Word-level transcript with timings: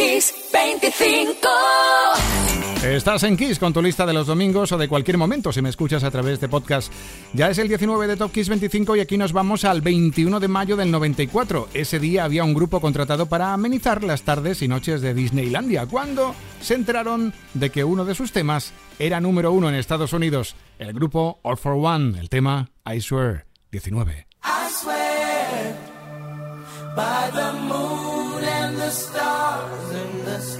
Kiss 0.00 0.34
25. 0.50 1.48
Estás 2.82 3.22
en 3.24 3.36
Kiss 3.36 3.58
con 3.58 3.74
tu 3.74 3.82
lista 3.82 4.06
de 4.06 4.14
los 4.14 4.26
domingos 4.26 4.72
o 4.72 4.78
de 4.78 4.88
cualquier 4.88 5.18
momento 5.18 5.52
si 5.52 5.60
me 5.60 5.68
escuchas 5.68 6.04
a 6.04 6.10
través 6.10 6.40
de 6.40 6.48
podcast. 6.48 6.90
Ya 7.34 7.50
es 7.50 7.58
el 7.58 7.68
19 7.68 8.06
de 8.06 8.16
Top 8.16 8.32
Kiss 8.32 8.48
25 8.48 8.96
y 8.96 9.00
aquí 9.00 9.18
nos 9.18 9.34
vamos 9.34 9.66
al 9.66 9.82
21 9.82 10.40
de 10.40 10.48
mayo 10.48 10.74
del 10.78 10.90
94. 10.90 11.68
Ese 11.74 11.98
día 11.98 12.24
había 12.24 12.44
un 12.44 12.54
grupo 12.54 12.80
contratado 12.80 13.26
para 13.26 13.52
amenizar 13.52 14.02
las 14.02 14.22
tardes 14.22 14.62
y 14.62 14.68
noches 14.68 15.02
de 15.02 15.12
Disneylandia 15.12 15.84
cuando 15.84 16.34
se 16.62 16.76
enteraron 16.76 17.34
de 17.52 17.68
que 17.68 17.84
uno 17.84 18.06
de 18.06 18.14
sus 18.14 18.32
temas 18.32 18.72
era 18.98 19.20
número 19.20 19.52
uno 19.52 19.68
en 19.68 19.74
Estados 19.74 20.14
Unidos. 20.14 20.56
El 20.78 20.94
grupo 20.94 21.40
All 21.42 21.58
for 21.58 21.74
One, 21.74 22.18
el 22.18 22.30
tema 22.30 22.70
I 22.90 23.02
Swear 23.02 23.44
19. 23.70 24.26
I 24.44 24.70
swear 24.70 25.76
by 26.96 27.30
the 27.34 27.52
moon 27.68 28.42
and 28.42 28.78
the 28.78 28.90
stars 28.90 29.59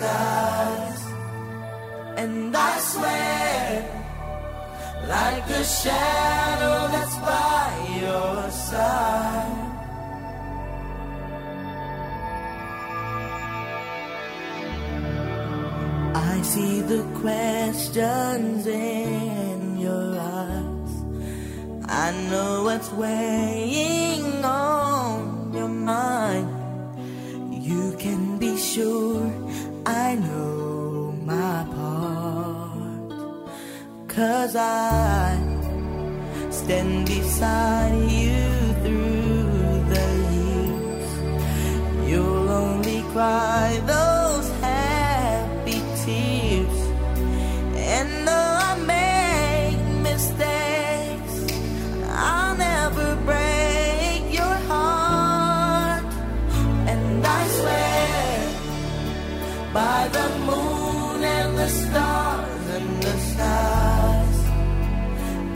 skies. 0.01 1.03
And 2.17 2.57
I 2.57 2.79
swear 2.93 3.61
like 5.09 5.45
the 5.49 5.65
shadow 5.65 6.77
that's 6.95 7.17
by 7.31 7.69
your 8.03 8.51
side. 8.51 9.67
I 16.15 16.43
see 16.43 16.81
the 16.93 17.03
questions 17.23 18.67
in 18.67 19.79
your 19.79 20.19
eyes. 20.19 20.93
I 21.89 22.07
know 22.31 22.65
what's 22.65 22.91
weighing 22.93 24.45
on 24.45 25.53
your 25.53 25.69
mind. 25.69 26.49
You 27.69 27.95
can 27.99 28.39
be 28.39 28.57
sure 28.57 29.40
I 30.11 30.17
know 30.17 31.15
my 31.25 31.65
part. 31.77 33.11
Cause 34.09 34.57
I 34.57 35.39
stand 36.51 37.07
beside 37.07 38.11
you 38.11 38.43
through 38.83 39.85
the 39.95 40.09
years. 40.35 41.11
You'll 42.11 42.49
only 42.49 43.03
cry 43.13 43.81
those 43.87 44.10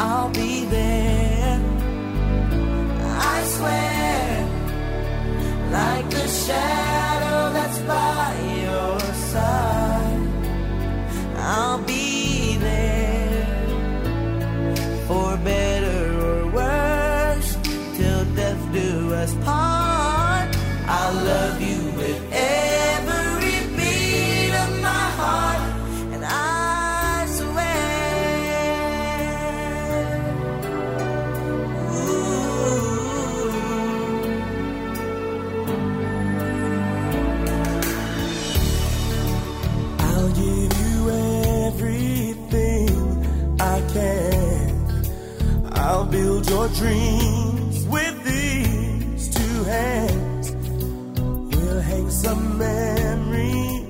I'll 0.00 0.28
be 0.31 0.53
I'll 45.94 46.05
build 46.05 46.50
your 46.50 46.66
dreams 46.71 47.87
with 47.87 48.25
these 48.25 49.28
two 49.28 49.62
hands. 49.62 50.50
We'll 51.21 51.81
hang 51.82 52.10
some 52.10 52.59
memories 52.59 53.84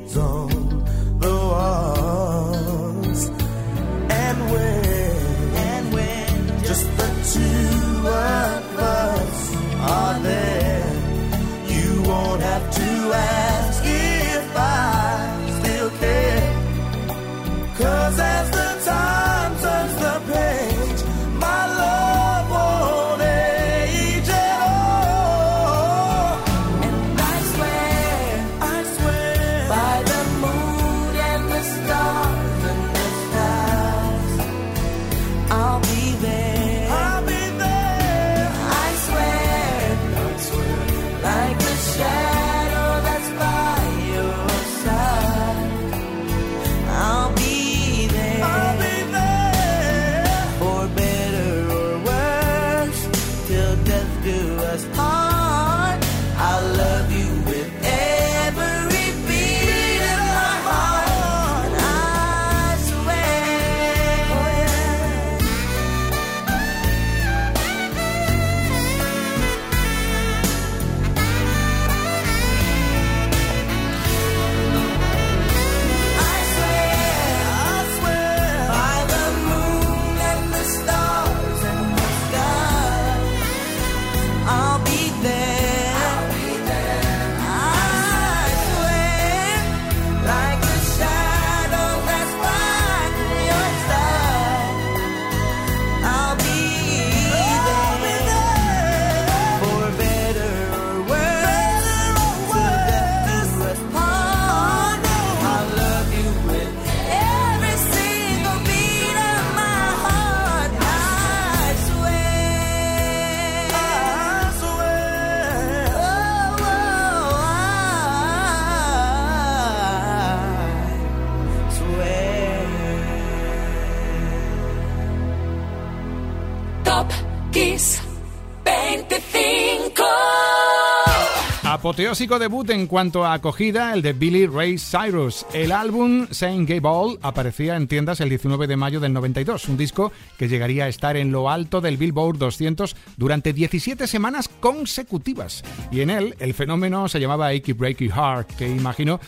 apoteósico 131.94 132.40
debut 132.40 132.68
en 132.70 132.88
cuanto 132.88 133.24
a 133.24 133.34
acogida, 133.34 133.94
el 133.94 134.02
de 134.02 134.14
Billy 134.14 134.48
Ray 134.48 134.78
Cyrus. 134.78 135.46
El 135.54 135.70
álbum 135.70 136.26
Saint 136.32 136.68
Ball 136.80 137.20
aparecía 137.22 137.76
en 137.76 137.86
tiendas 137.86 138.20
el 138.20 138.30
19 138.30 138.66
de 138.66 138.76
mayo 138.76 138.98
del 138.98 139.12
92, 139.12 139.68
un 139.68 139.76
disco 139.76 140.10
que 140.36 140.48
llegaría 140.48 140.86
a 140.86 140.88
estar 140.88 141.16
en 141.16 141.30
lo 141.30 141.48
alto 141.48 141.80
del 141.80 141.96
Billboard 141.96 142.38
200 142.38 142.96
durante 143.16 143.52
17 143.52 144.08
semanas 144.08 144.48
consecutivas. 144.48 145.62
Y 145.92 146.00
en 146.00 146.10
él, 146.10 146.34
el 146.40 146.52
fenómeno 146.54 147.06
se 147.06 147.20
llamaba 147.20 147.54
Icky 147.54 147.74
Breaky 147.74 148.08
Heart, 148.08 148.56
que 148.56 148.68
imagino 148.68 149.20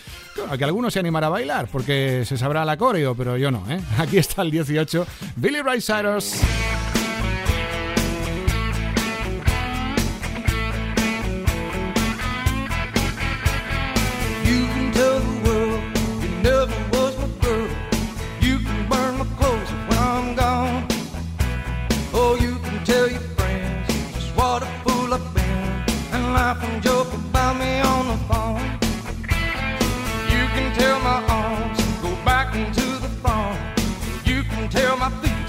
que 0.59 0.65
algunos 0.65 0.93
se 0.93 0.99
animará 0.99 1.29
a 1.29 1.31
bailar, 1.31 1.69
porque 1.71 2.25
se 2.27 2.37
sabrá 2.37 2.65
la 2.65 2.77
coreo, 2.77 3.15
pero 3.15 3.37
yo 3.37 3.53
no, 3.53 3.63
¿eh? 3.71 3.79
Aquí 3.99 4.19
está 4.19 4.43
el 4.43 4.51
18, 4.51 5.07
Billy 5.37 5.61
Ray 5.61 5.81
Cyrus. 5.81 6.41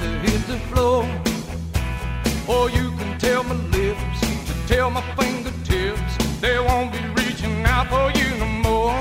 to 0.08 0.20
hit 0.26 0.42
the 0.48 0.60
floor. 0.70 1.04
Or 2.48 2.70
you 2.70 2.86
can 2.98 3.12
tell 3.20 3.44
my 3.44 3.56
lips 3.78 4.20
to 4.48 4.54
tell 4.68 4.90
my 4.90 5.04
fingertips, 5.18 6.12
they 6.40 6.58
won't 6.68 6.92
be 6.96 7.02
reaching 7.20 7.58
out 7.66 7.88
for 7.94 8.08
you 8.20 8.30
no 8.44 8.48
more. 8.68 9.00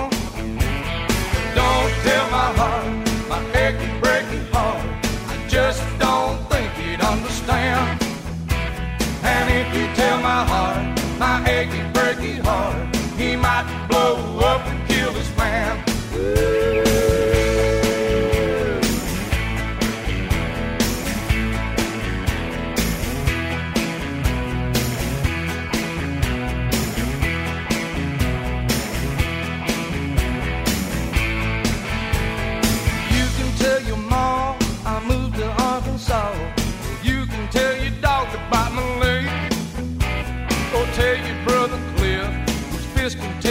Don't 1.61 1.93
tell 2.07 2.27
my 2.39 2.49
heart, 2.59 2.87
my 3.33 3.41
aching, 3.65 3.97
breaking 4.03 4.47
heart, 4.55 4.83
I 5.33 5.35
just 5.49 5.83
don't 6.05 6.39
think 6.51 6.69
you'd 6.83 7.03
understand. 7.15 8.03
And 9.33 9.45
if 9.61 9.69
you 9.77 9.85
tell 10.01 10.19
my 10.31 10.43
heart, 10.53 10.85
my 11.25 11.37
aching, 11.57 11.86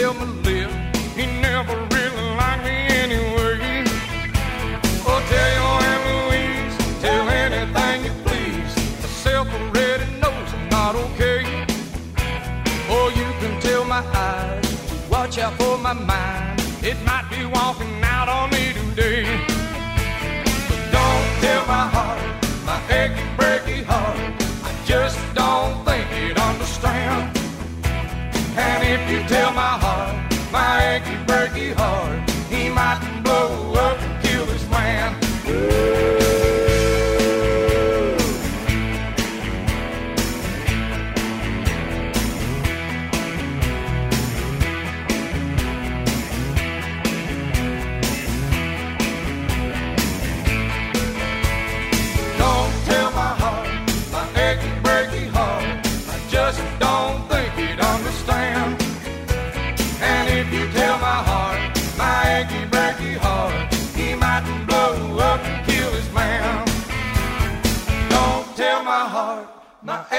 tell 0.06 0.14
me 0.24 0.26
live. 0.44 0.72
He 1.16 1.26
never 1.40 1.74
really 1.94 2.26
liked 2.40 2.62
me 2.64 2.76
anyway. 3.04 3.82
Oh, 5.08 5.20
tell 5.30 5.50
your 5.58 5.76
Aunt 5.90 6.02
Louise, 6.10 6.74
tell 7.02 7.28
anything 7.28 8.04
you 8.06 8.12
please. 8.24 8.72
The 9.02 9.08
self 9.08 9.48
already 9.58 10.06
knows 10.20 10.48
I'm 10.56 10.68
not 10.68 10.94
okay. 11.06 11.42
Oh, 12.88 13.08
you 13.20 13.28
can 13.40 13.60
tell 13.60 13.84
my 13.84 14.04
eyes 14.30 14.68
watch 15.10 15.38
out 15.38 15.54
for 15.54 15.76
my 15.76 15.92
mind. 15.92 16.60
It 16.84 16.98
might 17.04 17.26
be 17.28 17.44
walking 17.44 18.00
out 18.04 18.28
on 18.28 18.50
me 18.50 18.64
today. 18.80 19.24
But 20.68 20.82
don't 20.96 21.28
tell 21.44 21.64
my 21.76 21.86
heart, 21.96 22.22
my 22.68 22.78
achy, 23.00 23.24
breaky 23.38 23.82
heart. 23.82 24.18
I 24.68 24.72
just 24.86 25.18
don't 25.34 25.84
think 25.84 26.06
it 26.12 26.38
understands. 26.38 27.40
And 28.58 28.80
if 28.94 29.10
you 29.10 29.20
tell 29.28 29.52
my 29.52 29.62
heart, 29.80 29.85
American 30.56 31.25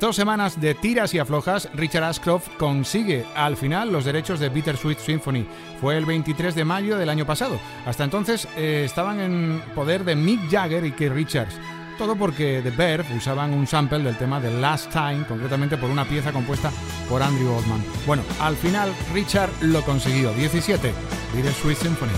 Dos 0.00 0.16
semanas 0.16 0.58
de 0.58 0.74
tiras 0.74 1.12
y 1.12 1.18
aflojas, 1.18 1.68
Richard 1.74 2.04
Ashcroft 2.04 2.48
consigue 2.56 3.26
al 3.34 3.58
final 3.58 3.92
los 3.92 4.06
derechos 4.06 4.40
de 4.40 4.48
Bittersweet 4.48 4.98
Symphony. 4.98 5.46
Fue 5.78 5.98
el 5.98 6.06
23 6.06 6.54
de 6.54 6.64
mayo 6.64 6.96
del 6.96 7.10
año 7.10 7.26
pasado. 7.26 7.60
Hasta 7.84 8.04
entonces 8.04 8.48
eh, 8.56 8.84
estaban 8.86 9.20
en 9.20 9.62
poder 9.74 10.04
de 10.04 10.16
Mick 10.16 10.50
Jagger 10.50 10.86
y 10.86 10.92
Keith 10.92 11.12
Richards. 11.12 11.54
Todo 11.98 12.16
porque 12.16 12.62
The 12.62 12.70
Verve 12.70 13.14
usaban 13.14 13.52
un 13.52 13.66
sample 13.66 13.98
del 13.98 14.16
tema 14.16 14.40
de 14.40 14.50
Last 14.50 14.90
Time, 14.90 15.26
concretamente 15.28 15.76
por 15.76 15.90
una 15.90 16.06
pieza 16.06 16.32
compuesta 16.32 16.72
por 17.06 17.22
Andrew 17.22 17.52
Oldman. 17.52 17.84
Bueno, 18.06 18.22
al 18.40 18.56
final 18.56 18.94
Richard 19.12 19.50
lo 19.60 19.82
consiguió. 19.82 20.32
17, 20.32 20.94
Bittersweet 21.34 21.76
Symphony. 21.76 22.12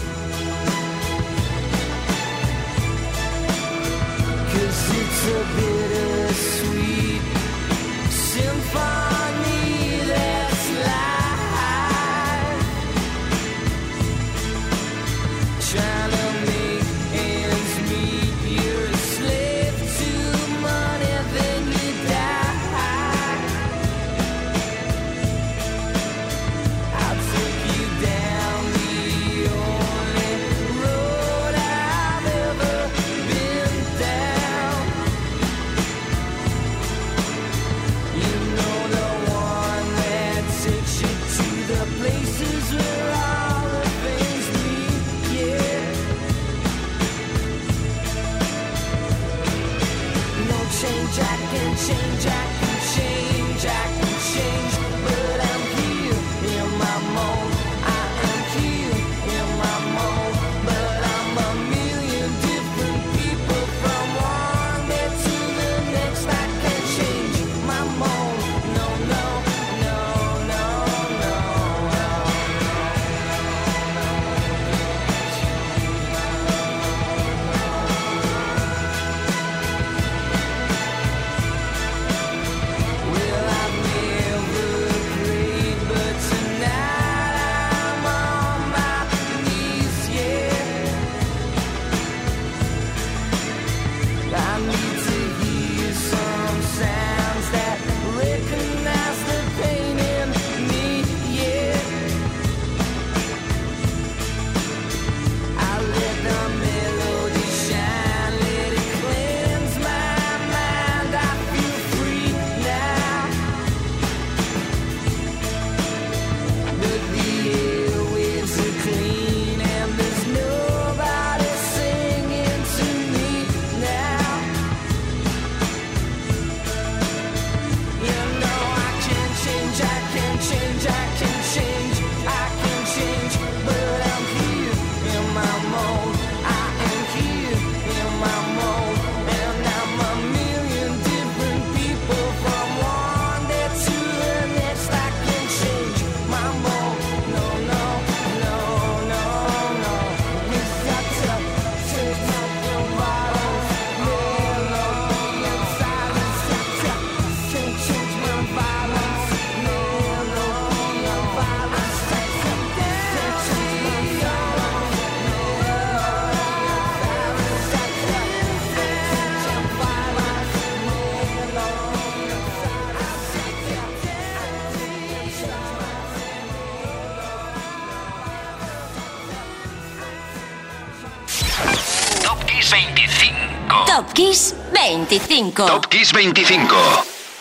25. 184.92 185.64
Top 185.64 185.87
Kiss 185.87 186.12
25. 186.12 186.76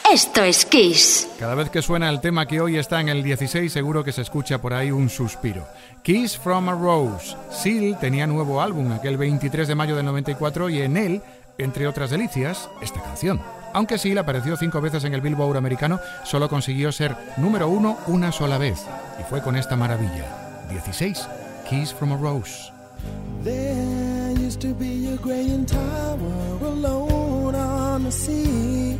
Esto 0.09 0.41
es 0.41 0.65
Kiss. 0.65 1.27
Cada 1.37 1.53
vez 1.53 1.69
que 1.69 1.81
suena 1.81 2.09
el 2.09 2.21
tema 2.21 2.45
que 2.45 2.61
hoy 2.61 2.77
está 2.77 3.01
en 3.01 3.09
el 3.09 3.23
16, 3.23 3.73
seguro 3.73 4.05
que 4.05 4.13
se 4.13 4.21
escucha 4.21 4.61
por 4.61 4.73
ahí 4.73 4.89
un 4.89 5.09
suspiro. 5.09 5.67
Kiss 6.01 6.37
from 6.37 6.69
a 6.69 6.71
Rose. 6.71 7.35
Seal 7.51 7.99
tenía 7.99 8.25
nuevo 8.25 8.61
álbum 8.61 8.93
aquel 8.93 9.17
23 9.17 9.67
de 9.67 9.75
mayo 9.75 9.97
del 9.97 10.05
94 10.05 10.69
y 10.69 10.81
en 10.81 10.95
él, 10.95 11.21
entre 11.57 11.87
otras 11.87 12.09
delicias, 12.09 12.69
esta 12.81 13.01
canción. 13.01 13.41
Aunque 13.73 13.97
Seal 13.97 14.17
apareció 14.17 14.55
cinco 14.55 14.79
veces 14.79 15.03
en 15.03 15.13
el 15.13 15.19
Billboard 15.19 15.57
americano, 15.57 15.99
solo 16.23 16.47
consiguió 16.47 16.93
ser 16.93 17.17
número 17.35 17.67
uno 17.67 17.97
una 18.07 18.31
sola 18.31 18.57
vez. 18.57 18.85
Y 19.19 19.23
fue 19.29 19.41
con 19.41 19.57
esta 19.57 19.75
maravilla. 19.75 20.63
16. 20.69 21.27
Kiss 21.69 21.93
from 21.93 22.13
a 22.13 22.15
Rose. 22.15 22.71
used 24.51 24.61
to 24.61 24.73
be 24.73 25.07
a 25.07 25.17
graying 25.17 25.65
tower 25.65 26.40
on 28.01 28.05
the 28.05 28.11
sea. 28.11 28.99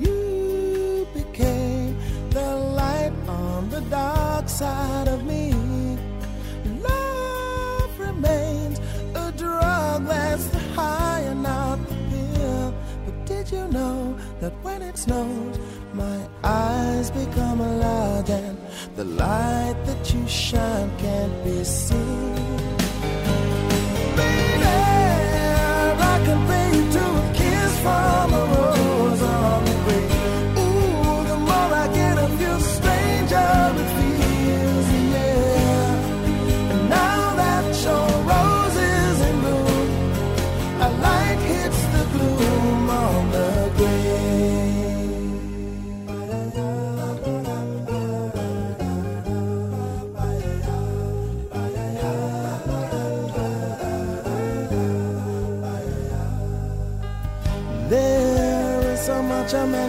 You 0.00 1.06
became 1.12 1.96
the 2.30 2.56
light 2.80 3.12
on 3.28 3.68
the 3.68 3.82
dark 3.82 4.48
side 4.48 5.08
of 5.08 5.24
me. 5.24 5.52
Love 6.80 7.98
remains 7.98 8.80
a 9.14 9.30
drug 9.32 10.06
that's 10.06 10.46
the 10.46 10.58
high 10.74 11.20
and 11.30 11.42
not 11.42 11.76
the 11.88 11.96
pill. 12.10 12.74
But 13.04 13.26
did 13.26 13.52
you 13.52 13.66
know 13.68 14.16
that 14.40 14.52
when 14.62 14.80
it 14.80 14.96
snows, 14.96 15.58
my 15.92 16.18
eyes 16.42 17.10
become 17.10 17.60
a 17.60 17.76
large 17.76 18.30
and 18.30 18.56
the 18.96 19.04
light 19.04 19.76
that 19.84 20.14
you 20.14 20.26
shine 20.26 20.90
can't 20.98 21.44
be 21.44 21.62
seen? 21.62 22.24
can 24.16 24.53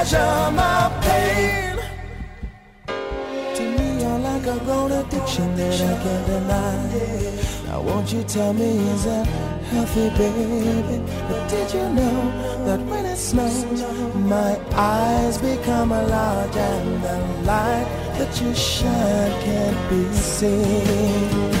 My 0.00 0.06
pleasure, 0.06 0.50
my 0.52 0.90
pain. 1.02 1.76
To 3.56 3.62
me, 3.62 4.00
you're 4.00 4.18
like 4.18 4.46
a 4.46 4.58
grown 4.64 4.92
addiction 4.92 5.54
that 5.56 5.80
I 5.80 6.02
can't 6.02 6.26
deny. 6.26 7.66
Now, 7.66 7.80
won't 7.82 8.12
you 8.12 8.22
tell 8.24 8.52
me, 8.54 8.78
is 8.94 9.04
that 9.04 9.26
healthy, 9.26 10.08
baby? 10.16 11.02
But 11.28 11.48
did 11.50 11.74
you 11.74 11.88
know 11.90 12.64
that 12.66 12.80
when 12.80 13.04
it 13.04 13.16
snows, 13.16 13.82
my 14.14 14.58
eyes 14.72 15.38
become 15.38 15.92
a 15.92 16.02
large 16.06 16.56
and 16.56 17.02
the 17.02 17.18
light 17.44 17.86
that 18.18 18.40
you 18.40 18.54
shine 18.54 19.42
can't 19.42 19.90
be 19.90 20.12
seen? 20.14 21.59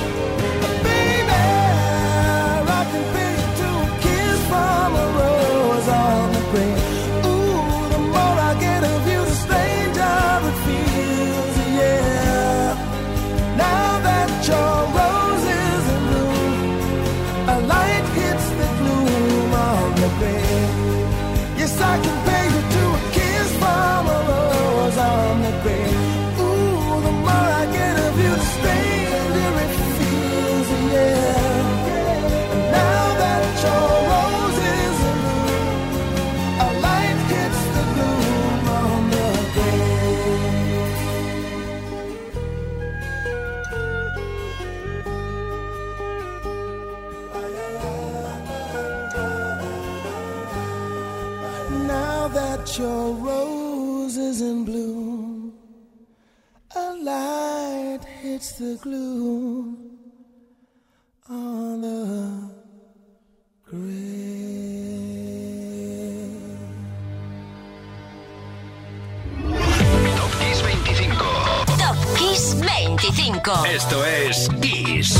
25. 73.30 73.66
Esto 73.66 74.04
es 74.04 74.48
Kiss. 74.60 75.14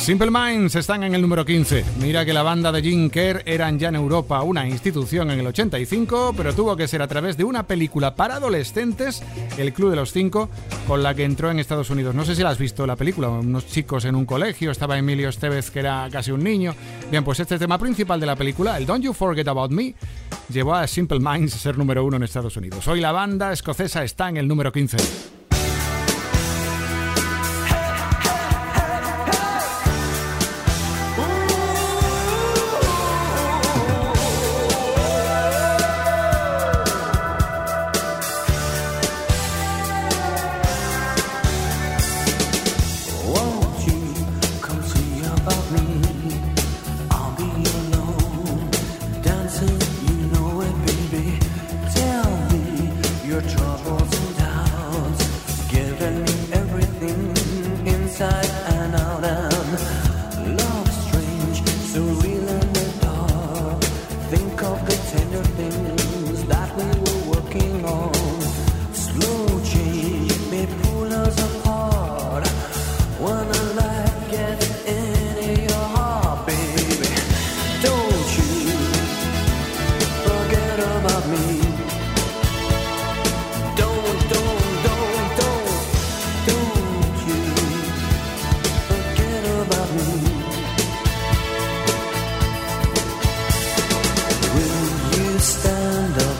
Simple 0.00 0.30
Minds 0.30 0.74
están 0.74 1.02
en 1.04 1.14
el 1.14 1.22
número 1.22 1.44
15. 1.44 1.84
Mira 2.00 2.24
que 2.24 2.32
la 2.32 2.42
banda 2.42 2.72
de 2.72 2.82
Jim 2.82 3.08
Kerr 3.08 3.42
eran 3.46 3.78
ya 3.78 3.88
en 3.88 3.96
Europa 3.96 4.42
una 4.42 4.66
institución 4.66 5.30
en 5.30 5.40
el 5.40 5.46
85, 5.46 6.34
pero 6.36 6.54
tuvo 6.54 6.76
que 6.76 6.88
ser 6.88 7.02
a 7.02 7.08
través 7.08 7.36
de 7.36 7.44
una 7.44 7.64
película 7.64 8.14
para 8.14 8.36
adolescentes, 8.36 9.22
El 9.58 9.72
Club 9.72 9.90
de 9.90 9.96
los 9.96 10.12
Cinco, 10.12 10.48
con 10.86 11.02
la 11.02 11.14
que 11.14 11.24
entró 11.24 11.50
en 11.50 11.58
Estados 11.58 11.90
Unidos. 11.90 12.14
No 12.14 12.24
sé 12.24 12.34
si 12.34 12.42
la 12.42 12.50
has 12.50 12.58
visto 12.58 12.86
la 12.86 12.96
película, 12.96 13.28
unos 13.28 13.66
chicos 13.66 14.04
en 14.04 14.14
un 14.14 14.26
colegio, 14.26 14.70
estaba 14.70 14.98
Emilio 14.98 15.28
Estevez 15.28 15.70
que 15.70 15.80
era 15.80 16.08
casi 16.10 16.30
un 16.32 16.42
niño. 16.42 16.74
Bien, 17.10 17.24
pues 17.24 17.40
este 17.40 17.58
tema 17.58 17.78
principal 17.78 18.20
de 18.20 18.26
la 18.26 18.36
película, 18.36 18.76
el 18.76 18.86
Don't 18.86 19.04
You 19.04 19.12
Forget 19.12 19.48
About 19.48 19.70
Me, 19.70 19.94
llevó 20.48 20.74
a 20.74 20.86
Simple 20.86 21.20
Minds 21.20 21.54
a 21.54 21.58
ser 21.58 21.78
número 21.78 22.04
uno 22.04 22.16
en 22.16 22.22
Estados 22.22 22.56
Unidos. 22.56 22.86
Hoy 22.88 23.00
la 23.00 23.12
banda 23.12 23.52
escocesa 23.52 24.04
está 24.04 24.28
en 24.28 24.36
el 24.36 24.48
número 24.48 24.72
15. 24.72 25.35
About 45.56 45.72
me? 45.72 46.15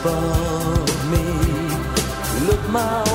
Above 0.07 1.11
me? 1.11 1.25
Look 2.47 2.69
my 2.69 3.06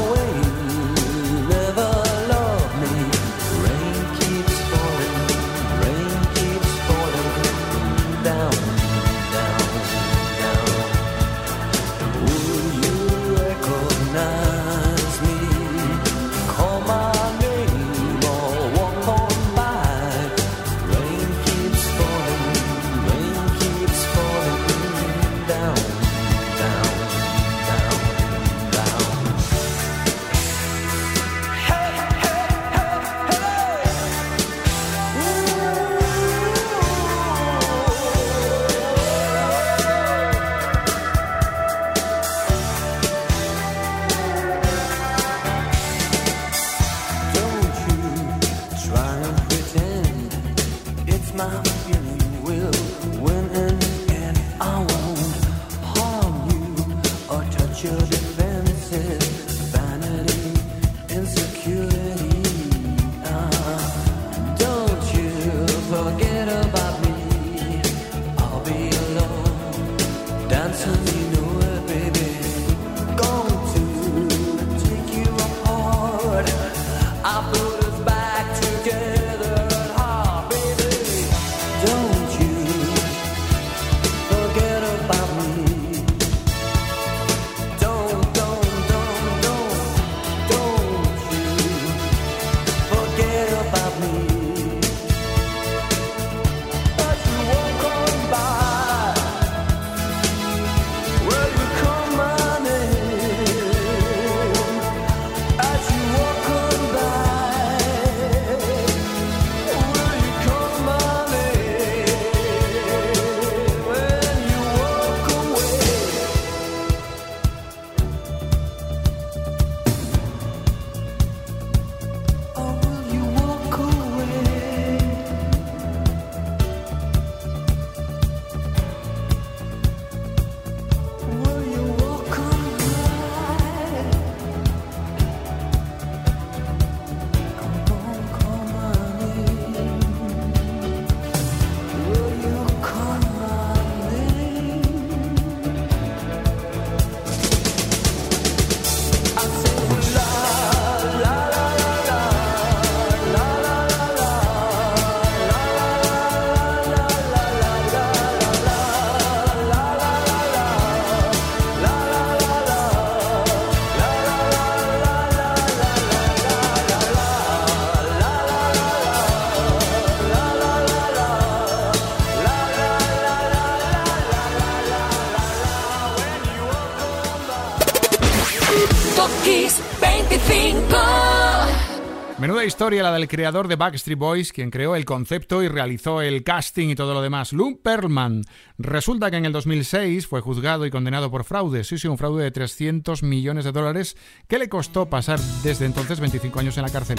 historia 182.93 183.11
la 183.11 183.17
del 183.17 183.27
creador 183.27 183.69
de 183.69 183.77
Backstreet 183.77 184.19
Boys, 184.19 184.53
quien 184.53 184.71
creó 184.71 184.97
el 184.97 185.07
concepto 185.07 185.63
y 185.63 185.69
realizó 185.69 186.21
el 186.21 186.45
casting 186.45 186.91
y 186.91 186.95
todo 186.95 187.15
lo 187.15 187.23
demás. 187.23 187.55
Lou 187.55 187.81
Pearlman. 187.81 188.43
Resulta 188.77 189.31
que 189.31 189.39
en 189.39 189.47
el 189.47 189.53
2006 189.53 190.27
fue 190.27 190.43
juzgado 190.43 190.85
y 190.85 190.91
condenado 190.91 191.31
por 191.31 191.45
fraude. 191.45 191.85
Sí, 191.85 191.97
sí, 191.97 192.07
un 192.07 192.19
fraude 192.19 192.45
de 192.45 192.51
300 192.51 193.23
millones 193.23 193.65
de 193.65 193.73
dólares 193.73 194.19
que 194.47 194.59
le 194.59 194.69
costó 194.69 195.07
pasar 195.07 195.41
desde 195.63 195.87
entonces 195.87 196.21
25 196.21 196.61
años 196.61 196.77
en 196.77 196.83
la 196.83 196.91
cárcel. 196.91 197.19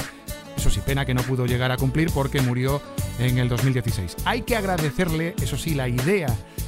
Eso 0.55 0.69
sí, 0.69 0.79
pena 0.85 1.05
que 1.05 1.15
no 1.15 1.23
pudo 1.23 1.47
llegar 1.47 1.71
a 1.71 1.77
cumplir 1.77 2.11
porque 2.13 2.39
murió 2.39 2.79
en 3.17 3.39
el 3.39 3.49
2016. 3.49 4.17
Hay 4.25 4.43
que 4.43 4.55
agradecerle, 4.55 5.33
eso 5.41 5.57
sí, 5.57 5.73
la 5.73 5.89
idea 5.89 6.27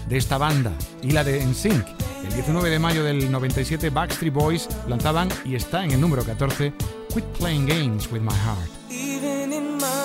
de 0.10 0.18
esta 0.18 0.40
banda 0.40 0.74
y 1.04 1.12
la 1.12 1.24
de 1.24 1.46
NSYNC. 1.46 1.86
El 2.28 2.34
19 2.34 2.72
de 2.72 2.80
mayo 2.80 3.04
del 3.04 3.32
97 3.32 3.92
Backstreet 3.92 4.34
Boys 4.34 4.68
lanzaban 4.88 5.30
y 5.46 5.54
está 5.54 5.84
en 5.86 5.92
el 5.92 6.02
número 6.02 6.24
14 6.24 6.74
Quit 7.14 7.26
Playing 7.38 7.68
Games 7.68 8.12
with 8.12 8.22
My 8.22 8.34
Heart. 8.34 8.75
Even 8.90 9.52
in 9.52 9.78
my 9.80 10.05